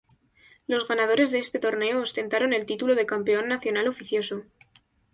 Los 0.65 0.87
ganadores 0.87 1.29
de 1.29 1.37
este 1.37 1.59
torneo 1.59 2.01
ostentaron 2.01 2.53
el 2.53 2.65
título 2.65 2.95
de 2.95 3.05
"Campeón 3.05 3.47
Nacional 3.49 3.87
oficioso". 3.87 4.41